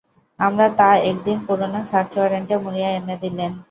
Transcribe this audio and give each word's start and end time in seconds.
আর 0.39 0.51
তা 0.79 0.89
এক 1.09 1.17
দিন 1.25 1.37
পুরানো 1.45 1.79
সার্চ 1.91 2.13
ওয়ারেন্টে 2.17 2.55
মুড়িয়ে 2.63 2.89
এনে 2.97 3.15
দিলেন। 3.23 3.51